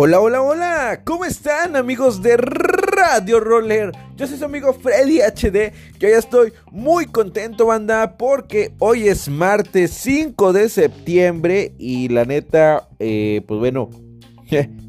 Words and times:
Hola, 0.00 0.20
hola, 0.20 0.42
hola, 0.42 1.00
¿cómo 1.02 1.24
están 1.24 1.74
amigos 1.74 2.22
de 2.22 2.36
Radio 2.36 3.40
Roller? 3.40 3.90
Yo 4.14 4.28
soy 4.28 4.38
su 4.38 4.44
amigo 4.44 4.72
Freddy 4.72 5.18
HD, 5.18 5.72
yo 5.98 6.08
ya 6.08 6.18
estoy 6.18 6.52
muy 6.70 7.06
contento 7.06 7.66
banda 7.66 8.16
porque 8.16 8.70
hoy 8.78 9.08
es 9.08 9.28
martes 9.28 9.90
5 9.90 10.52
de 10.52 10.68
septiembre 10.68 11.72
y 11.78 12.10
la 12.10 12.24
neta, 12.24 12.86
eh, 13.00 13.42
pues 13.48 13.58
bueno, 13.58 13.90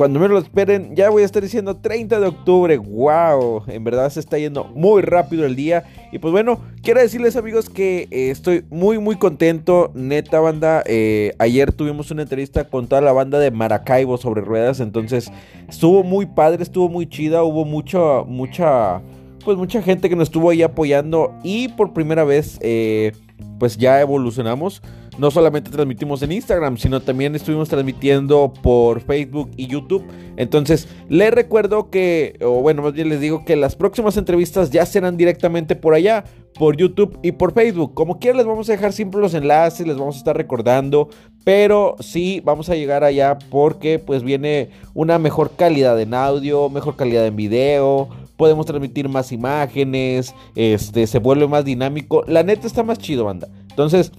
Cuando 0.00 0.18
menos 0.18 0.32
lo 0.32 0.38
esperen, 0.38 0.96
ya 0.96 1.10
voy 1.10 1.24
a 1.24 1.26
estar 1.26 1.42
diciendo 1.42 1.76
30 1.76 2.20
de 2.20 2.26
octubre. 2.26 2.78
¡Wow! 2.78 3.64
En 3.66 3.84
verdad 3.84 4.08
se 4.08 4.20
está 4.20 4.38
yendo 4.38 4.64
muy 4.64 5.02
rápido 5.02 5.44
el 5.44 5.56
día. 5.56 5.84
Y 6.10 6.18
pues 6.18 6.32
bueno, 6.32 6.62
quiero 6.90 7.02
decirles 7.02 7.36
amigos 7.36 7.70
que 7.70 8.08
eh, 8.10 8.30
estoy 8.30 8.64
muy 8.68 8.98
muy 8.98 9.14
contento. 9.14 9.92
Neta 9.94 10.40
banda, 10.40 10.82
eh, 10.86 11.36
ayer 11.38 11.70
tuvimos 11.70 12.10
una 12.10 12.22
entrevista 12.22 12.64
con 12.64 12.88
toda 12.88 13.00
la 13.00 13.12
banda 13.12 13.38
de 13.38 13.52
Maracaibo 13.52 14.18
sobre 14.18 14.40
ruedas. 14.40 14.80
Entonces 14.80 15.30
estuvo 15.68 16.02
muy 16.02 16.26
padre, 16.26 16.64
estuvo 16.64 16.88
muy 16.88 17.08
chida. 17.08 17.44
Hubo 17.44 17.64
mucha, 17.64 18.24
mucha, 18.26 19.02
pues 19.44 19.56
mucha 19.56 19.82
gente 19.82 20.08
que 20.08 20.16
nos 20.16 20.30
estuvo 20.30 20.50
ahí 20.50 20.64
apoyando. 20.64 21.32
Y 21.44 21.68
por 21.68 21.92
primera 21.92 22.24
vez, 22.24 22.58
eh, 22.60 23.12
pues 23.60 23.76
ya 23.76 24.00
evolucionamos 24.00 24.82
no 25.20 25.30
solamente 25.30 25.70
transmitimos 25.70 26.22
en 26.22 26.32
Instagram, 26.32 26.78
sino 26.78 27.00
también 27.00 27.34
estuvimos 27.36 27.68
transmitiendo 27.68 28.54
por 28.62 29.02
Facebook 29.02 29.50
y 29.54 29.66
YouTube. 29.66 30.02
Entonces, 30.38 30.88
les 31.10 31.30
recuerdo 31.30 31.90
que, 31.90 32.38
o 32.40 32.62
bueno, 32.62 32.80
más 32.80 32.94
bien 32.94 33.10
les 33.10 33.20
digo 33.20 33.44
que 33.44 33.54
las 33.54 33.76
próximas 33.76 34.16
entrevistas 34.16 34.70
ya 34.70 34.86
serán 34.86 35.18
directamente 35.18 35.76
por 35.76 35.92
allá, 35.92 36.24
por 36.58 36.78
YouTube 36.78 37.18
y 37.22 37.32
por 37.32 37.52
Facebook. 37.52 37.92
Como 37.92 38.18
quiera, 38.18 38.38
les 38.38 38.46
vamos 38.46 38.70
a 38.70 38.72
dejar 38.72 38.94
siempre 38.94 39.20
los 39.20 39.34
enlaces, 39.34 39.86
les 39.86 39.98
vamos 39.98 40.14
a 40.16 40.18
estar 40.20 40.34
recordando, 40.34 41.10
pero 41.44 41.96
sí 42.00 42.40
vamos 42.42 42.70
a 42.70 42.74
llegar 42.74 43.04
allá 43.04 43.38
porque 43.50 43.98
pues 43.98 44.22
viene 44.22 44.70
una 44.94 45.18
mejor 45.18 45.50
calidad 45.54 46.00
en 46.00 46.14
audio, 46.14 46.70
mejor 46.70 46.96
calidad 46.96 47.26
en 47.26 47.36
video, 47.36 48.08
podemos 48.38 48.64
transmitir 48.64 49.10
más 49.10 49.32
imágenes, 49.32 50.34
este 50.56 51.06
se 51.06 51.18
vuelve 51.18 51.46
más 51.46 51.66
dinámico. 51.66 52.24
La 52.26 52.42
neta 52.42 52.66
está 52.66 52.82
más 52.82 52.98
chido, 52.98 53.26
banda. 53.26 53.48
Entonces, 53.68 54.12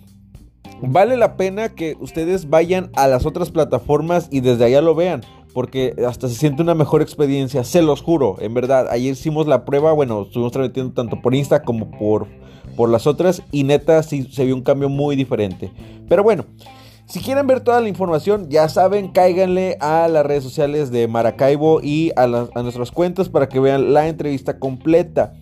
Vale 0.82 1.16
la 1.16 1.38
pena 1.38 1.70
que 1.70 1.96
ustedes 2.00 2.50
vayan 2.50 2.90
a 2.96 3.08
las 3.08 3.26
otras 3.26 3.52
plataformas 3.52 4.28
y 4.32 4.40
desde 4.40 4.66
allá 4.66 4.82
lo 4.82 4.96
vean. 4.96 5.22
Porque 5.54 5.94
hasta 6.08 6.28
se 6.28 6.36
siente 6.36 6.62
una 6.62 6.76
mejor 6.76 7.02
experiencia, 7.02 7.64
se 7.64 7.82
los 7.82 8.02
juro, 8.02 8.38
en 8.40 8.54
verdad. 8.54 8.88
Ayer 8.90 9.12
hicimos 9.12 9.48
la 9.48 9.66
prueba, 9.66 9.92
bueno, 9.92 10.24
estuvimos 10.24 10.54
transmitiendo 10.54 10.94
tanto 10.94 11.22
por 11.22 11.36
Insta 11.36 11.62
como 11.64 11.92
por, 11.92 12.28
por 12.76 12.90
las 12.90 13.06
otras. 13.06 13.44
Y 13.52 13.64
neta, 13.64 14.02
sí 14.02 14.28
se 14.32 14.46
vio 14.46 14.56
un 14.56 14.64
cambio 14.64 14.88
muy 14.88 15.16
diferente. 15.16 15.72
Pero 16.08 16.24
bueno, 16.24 16.46
si 17.06 17.20
quieren 17.20 17.46
ver 17.46 17.60
toda 17.60 17.82
la 17.82 17.90
información, 17.90 18.50
ya 18.50 18.70
saben, 18.70 19.10
cáiganle 19.10 19.78
a 19.82 20.08
las 20.08 20.26
redes 20.26 20.44
sociales 20.44 20.90
de 20.90 21.10
Maracaibo 21.10 21.82
y 21.84 22.12
a, 22.16 22.24
a 22.24 22.64
nuestras 22.64 22.92
cuentas 22.92 23.28
para 23.28 23.50
que 23.50 23.60
vean 23.60 23.94
la 23.94 24.08
entrevista 24.08 24.58
completa. 24.58 25.34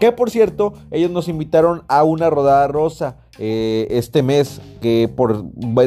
Que 0.00 0.10
por 0.10 0.30
cierto, 0.30 0.74
ellos 0.90 1.12
nos 1.12 1.28
invitaron 1.28 1.84
a 1.86 2.02
una 2.02 2.28
rodada 2.28 2.66
rosa. 2.66 3.21
Eh, 3.38 3.86
este 3.90 4.22
mes 4.22 4.60
que 4.82 5.10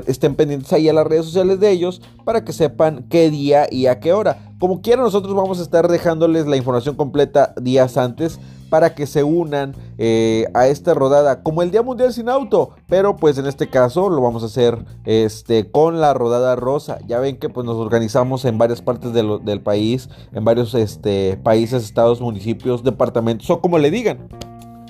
estén 0.07 0.33
pendientes 0.33 0.73
ahí 0.73 0.89
a 0.89 0.93
las 0.93 1.05
redes 1.05 1.25
sociales 1.25 1.59
de 1.59 1.69
ellos 1.69 2.01
para 2.23 2.43
que 2.43 2.53
sepan 2.53 3.05
qué 3.07 3.29
día 3.29 3.67
y 3.69 3.85
a 3.85 3.99
qué 3.99 4.13
hora. 4.13 4.51
Como 4.59 4.81
quiera 4.81 5.03
nosotros 5.03 5.35
vamos 5.35 5.59
a 5.59 5.61
estar 5.61 5.87
dejándoles 5.87 6.47
la 6.47 6.57
información 6.57 6.95
completa 6.95 7.53
días 7.61 7.97
antes 7.97 8.39
para 8.69 8.95
que 8.95 9.05
se 9.05 9.23
unan 9.23 9.75
eh, 9.99 10.47
a 10.55 10.67
esta 10.67 10.95
rodada 10.95 11.43
como 11.43 11.61
el 11.61 11.69
Día 11.69 11.83
Mundial 11.83 12.11
sin 12.13 12.29
Auto, 12.29 12.71
pero 12.87 13.15
pues 13.15 13.37
en 13.37 13.45
este 13.45 13.69
caso 13.69 14.09
lo 14.09 14.21
vamos 14.21 14.41
a 14.41 14.47
hacer 14.47 14.83
este, 15.05 15.69
con 15.69 16.01
la 16.01 16.15
rodada 16.15 16.55
rosa. 16.55 16.97
Ya 17.05 17.19
ven 17.19 17.37
que 17.37 17.49
pues 17.49 17.65
nos 17.65 17.77
organizamos 17.77 18.43
en 18.45 18.57
varias 18.57 18.81
partes 18.81 19.13
del 19.13 19.61
país, 19.61 20.09
en 20.33 20.43
varios 20.43 20.73
este, 20.73 21.37
países, 21.37 21.83
estados, 21.83 22.21
municipios, 22.21 22.83
departamentos 22.83 23.47
o 23.51 23.61
como 23.61 23.77
le 23.77 23.91
digan. 23.91 24.27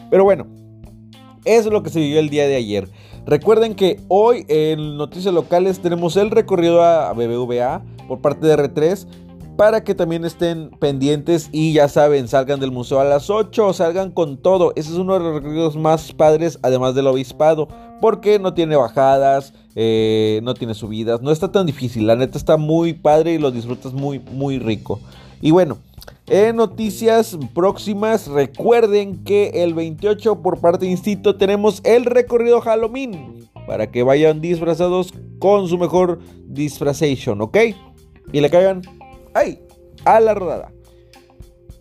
Pero 0.09 0.24
bueno, 0.24 0.47
eso 1.45 1.69
es 1.69 1.73
lo 1.73 1.83
que 1.83 1.89
se 1.89 2.00
vivió 2.00 2.19
el 2.19 2.29
día 2.29 2.47
de 2.47 2.56
ayer. 2.56 2.89
Recuerden 3.25 3.75
que 3.75 4.00
hoy 4.07 4.45
en 4.50 4.97
Noticias 4.97 5.33
Locales 5.33 5.79
tenemos 5.79 6.17
el 6.17 6.31
recorrido 6.31 6.83
a 6.83 7.13
BBVA 7.13 7.81
por 8.07 8.19
parte 8.19 8.45
de 8.45 8.56
R3 8.56 9.07
para 9.55 9.84
que 9.84 9.95
también 9.95 10.25
estén 10.25 10.69
pendientes 10.79 11.50
y 11.51 11.73
ya 11.73 11.88
saben, 11.88 12.28
salgan 12.28 12.59
del 12.59 12.72
museo 12.72 13.00
a 13.00 13.05
las 13.05 13.29
8, 13.29 13.73
salgan 13.73 14.11
con 14.11 14.38
todo. 14.38 14.73
Ese 14.75 14.91
es 14.91 14.97
uno 14.97 15.13
de 15.13 15.19
los 15.19 15.35
recorridos 15.35 15.75
más 15.75 16.11
padres, 16.11 16.59
además 16.61 16.94
del 16.94 17.07
obispado, 17.07 17.67
porque 18.01 18.38
no 18.38 18.53
tiene 18.53 18.75
bajadas, 18.75 19.53
eh, 19.75 20.41
no 20.44 20.53
tiene 20.53 20.73
subidas, 20.73 21.22
no 21.22 21.31
está 21.31 21.51
tan 21.51 21.66
difícil. 21.66 22.07
La 22.07 22.16
neta 22.16 22.38
está 22.38 22.57
muy 22.57 22.94
padre 22.94 23.34
y 23.34 23.38
lo 23.38 23.51
disfrutas 23.51 23.94
muy, 23.94 24.19
muy 24.19 24.59
rico. 24.59 25.00
Y 25.41 25.51
bueno, 25.51 25.78
en 26.28 26.56
noticias 26.56 27.38
próximas, 27.53 28.28
recuerden 28.28 29.24
que 29.24 29.63
el 29.63 29.74
28 29.74 30.41
por 30.41 30.59
parte 30.59 30.86
de 30.86 30.91
Instinto 30.91 31.36
tenemos 31.36 31.81
el 31.84 32.06
recorrido 32.06 32.62
Halloween 32.62 33.47
para 33.68 33.91
que 33.91 34.03
vayan 34.03 34.41
disfrazados 34.41 35.14
con 35.40 35.68
su 35.68 35.78
mejor 35.78 36.19
disfrazation, 36.47 37.41
¿ok? 37.41 37.58
Y 38.31 38.41
le 38.41 38.50
caigan 38.50 38.81
ahí, 39.34 39.59
a 40.03 40.19
la 40.19 40.34
rodada. 40.34 40.72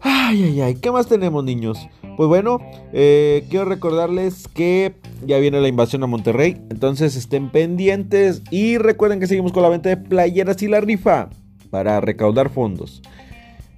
Ay, 0.01 0.43
ay, 0.43 0.61
ay, 0.61 0.75
¿qué 0.75 0.91
más 0.91 1.07
tenemos, 1.07 1.43
niños? 1.43 1.79
Pues 2.19 2.29
bueno, 2.29 2.59
eh, 2.93 3.47
quiero 3.49 3.65
recordarles 3.65 4.47
que 4.49 4.95
ya 5.27 5.39
viene 5.39 5.61
la 5.63 5.69
invasión 5.69 6.03
a 6.03 6.07
Monterrey, 6.07 6.61
entonces 6.69 7.17
estén 7.17 7.51
pendientes 7.51 8.43
y 8.51 8.77
recuerden 8.77 9.21
que 9.21 9.27
seguimos 9.27 9.53
con 9.53 9.63
la 9.63 9.71
venta 9.71 9.89
de 9.89 9.97
playeras 9.97 10.63
y 10.63 10.69
la 10.69 10.83
rifa 10.83 11.31
para 11.71 12.03
recaudar 12.03 12.51
fondos. 12.51 13.01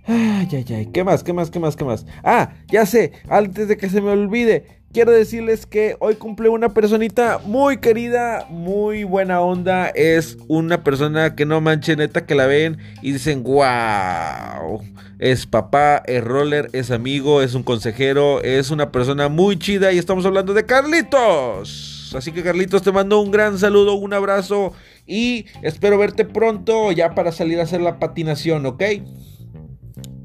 Ay, 0.08 0.48
ay, 0.52 0.64
ay, 0.68 0.86
¿qué 0.92 1.02
más? 1.02 1.24
¿Qué 1.24 1.32
más? 1.32 1.50
¿Qué 1.50 1.58
más? 1.58 1.74
¿Qué 1.74 1.84
más? 1.84 2.06
Ah, 2.22 2.54
ya 2.68 2.86
sé, 2.86 3.10
antes 3.28 3.66
de 3.66 3.76
que 3.76 3.90
se 3.90 4.00
me 4.00 4.10
olvide, 4.10 4.64
quiero 4.92 5.10
decirles 5.10 5.66
que 5.66 5.96
hoy 5.98 6.14
cumple 6.14 6.48
una 6.48 6.68
personita 6.68 7.40
muy 7.44 7.78
querida, 7.78 8.46
muy 8.48 9.02
buena 9.02 9.40
onda. 9.40 9.88
Es 9.88 10.38
una 10.46 10.84
persona 10.84 11.34
que 11.34 11.44
no 11.44 11.60
manche 11.60 11.96
neta 11.96 12.24
que 12.24 12.36
la 12.36 12.46
ven 12.46 12.78
y 13.02 13.12
dicen, 13.12 13.42
wow, 13.42 14.80
es 15.18 15.44
papá, 15.44 16.04
es 16.06 16.22
roller, 16.22 16.70
es 16.72 16.92
amigo, 16.92 17.42
es 17.42 17.54
un 17.54 17.64
consejero, 17.64 18.40
es 18.44 18.70
una 18.70 18.92
persona 18.92 19.28
muy 19.28 19.58
chida 19.58 19.92
y 19.92 19.98
estamos 19.98 20.24
hablando 20.24 20.54
de 20.54 20.66
Carlitos. 20.66 22.14
Así 22.14 22.30
que 22.30 22.44
Carlitos 22.44 22.82
te 22.82 22.92
mando 22.92 23.20
un 23.20 23.32
gran 23.32 23.58
saludo, 23.58 23.94
un 23.94 24.12
abrazo 24.12 24.72
y 25.04 25.46
espero 25.62 25.98
verte 25.98 26.24
pronto 26.24 26.92
ya 26.92 27.16
para 27.16 27.32
salir 27.32 27.58
a 27.58 27.64
hacer 27.64 27.80
la 27.80 27.98
patinación, 27.98 28.66
¿ok? 28.66 28.82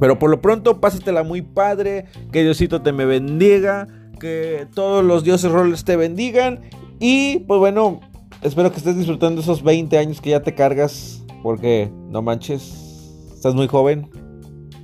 Pero 0.01 0.17
por 0.17 0.31
lo 0.31 0.41
pronto, 0.41 0.81
pásatela 0.81 1.21
muy 1.21 1.43
padre. 1.43 2.05
Que 2.31 2.41
Diosito 2.41 2.81
te 2.81 2.91
me 2.91 3.05
bendiga. 3.05 3.87
Que 4.19 4.65
todos 4.73 5.05
los 5.05 5.23
dioses 5.23 5.51
roles 5.51 5.85
te 5.85 5.95
bendigan. 5.95 6.61
Y 6.99 7.41
pues 7.41 7.59
bueno, 7.59 7.99
espero 8.41 8.71
que 8.71 8.77
estés 8.77 8.97
disfrutando 8.97 9.41
esos 9.41 9.61
20 9.61 9.99
años 9.99 10.19
que 10.19 10.31
ya 10.31 10.41
te 10.41 10.55
cargas. 10.55 11.23
Porque 11.43 11.91
no 12.09 12.23
manches, 12.23 13.13
estás 13.31 13.53
muy 13.53 13.67
joven. 13.67 14.09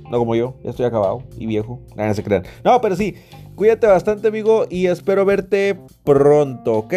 No 0.08 0.18
como 0.18 0.36
yo, 0.36 0.54
ya 0.62 0.70
estoy 0.70 0.86
acabado 0.86 1.24
y 1.36 1.46
viejo. 1.46 1.82
Nada, 1.96 2.14
se 2.14 2.22
crean. 2.22 2.44
No, 2.64 2.80
pero 2.80 2.94
sí, 2.94 3.16
cuídate 3.56 3.88
bastante, 3.88 4.28
amigo. 4.28 4.66
Y 4.70 4.86
espero 4.86 5.24
verte 5.24 5.80
pronto, 6.04 6.74
¿ok? 6.78 6.94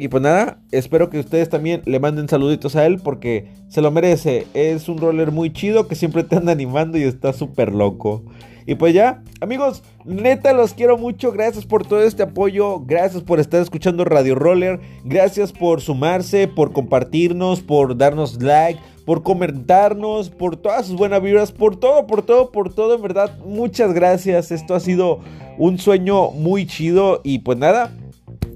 Y 0.00 0.08
pues 0.08 0.22
nada, 0.22 0.62
espero 0.72 1.10
que 1.10 1.18
ustedes 1.18 1.50
también 1.50 1.82
le 1.84 2.00
manden 2.00 2.26
saluditos 2.26 2.74
a 2.74 2.86
él 2.86 3.00
porque 3.04 3.50
se 3.68 3.82
lo 3.82 3.90
merece. 3.90 4.46
Es 4.54 4.88
un 4.88 4.96
roller 4.96 5.30
muy 5.30 5.52
chido 5.52 5.88
que 5.88 5.94
siempre 5.94 6.24
te 6.24 6.36
anda 6.36 6.52
animando 6.52 6.96
y 6.96 7.02
está 7.02 7.34
súper 7.34 7.70
loco. 7.70 8.24
Y 8.64 8.76
pues 8.76 8.94
ya, 8.94 9.22
amigos, 9.42 9.82
neta 10.06 10.54
los 10.54 10.72
quiero 10.72 10.96
mucho. 10.96 11.32
Gracias 11.32 11.66
por 11.66 11.86
todo 11.86 12.02
este 12.02 12.22
apoyo. 12.22 12.80
Gracias 12.80 13.22
por 13.22 13.40
estar 13.40 13.60
escuchando 13.60 14.06
Radio 14.06 14.36
Roller. 14.36 14.80
Gracias 15.04 15.52
por 15.52 15.82
sumarse, 15.82 16.48
por 16.48 16.72
compartirnos, 16.72 17.60
por 17.60 17.94
darnos 17.98 18.42
like, 18.42 18.80
por 19.04 19.22
comentarnos, 19.22 20.30
por 20.30 20.56
todas 20.56 20.86
sus 20.86 20.96
buenas 20.96 21.20
vibras, 21.20 21.52
por 21.52 21.76
todo, 21.76 22.06
por 22.06 22.22
todo, 22.22 22.52
por 22.52 22.72
todo. 22.72 22.94
En 22.94 23.02
verdad, 23.02 23.38
muchas 23.44 23.92
gracias. 23.92 24.50
Esto 24.50 24.74
ha 24.74 24.80
sido 24.80 25.20
un 25.58 25.78
sueño 25.78 26.30
muy 26.30 26.64
chido. 26.66 27.20
Y 27.22 27.40
pues 27.40 27.58
nada, 27.58 27.92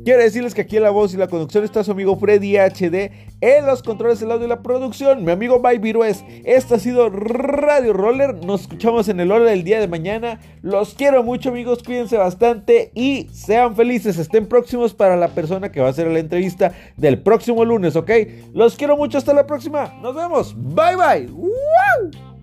Quiero 0.04 0.22
decirles 0.22 0.52
que 0.52 0.60
aquí 0.60 0.76
en 0.76 0.82
la 0.82 0.90
voz 0.90 1.14
y 1.14 1.16
la 1.16 1.28
conducción 1.28 1.64
está 1.64 1.82
su 1.82 1.92
amigo 1.92 2.14
Freddy 2.18 2.58
HD, 2.58 3.10
en 3.40 3.64
los 3.64 3.82
controles 3.82 4.20
del 4.20 4.32
audio 4.32 4.44
y 4.44 4.48
la 4.50 4.60
producción, 4.62 5.24
mi 5.24 5.32
amigo 5.32 5.62
Mike 5.64 5.78
Virués. 5.78 6.22
Esto 6.44 6.74
ha 6.74 6.78
sido 6.78 7.08
Radio 7.08 7.94
Roller, 7.94 8.34
nos 8.44 8.60
escuchamos 8.62 9.08
en 9.08 9.18
el 9.20 9.32
hora 9.32 9.46
del 9.46 9.64
día 9.64 9.80
de 9.80 9.88
mañana. 9.88 10.40
Los 10.60 10.92
quiero 10.92 11.22
mucho 11.22 11.48
amigos, 11.48 11.82
cuídense 11.82 12.18
bastante 12.18 12.90
y 12.94 13.28
sean 13.32 13.76
felices, 13.76 14.18
estén 14.18 14.46
próximos 14.46 14.92
para 14.92 15.16
la 15.16 15.28
persona 15.28 15.72
que 15.72 15.80
va 15.80 15.86
a 15.86 15.90
hacer 15.90 16.06
la 16.08 16.18
entrevista 16.18 16.74
del 16.98 17.22
próximo 17.22 17.64
lunes, 17.64 17.96
¿ok? 17.96 18.10
Los 18.52 18.76
quiero 18.76 18.98
mucho, 18.98 19.16
hasta 19.16 19.32
la 19.32 19.46
próxima, 19.46 19.94
nos 20.02 20.14
vemos, 20.14 20.54
bye 20.54 20.96
bye. 20.96 22.33